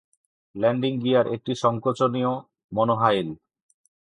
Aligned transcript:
Landing 0.55 0.93
gear 1.03 1.25
একটি 1.35 1.53
সঙ্কোচনীয় 1.55 2.31
মনোহাইল। 2.71 3.29